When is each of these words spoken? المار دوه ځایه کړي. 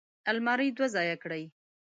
المار 0.31 0.59
دوه 0.77 0.87
ځایه 0.95 1.15
کړي. 1.23 1.43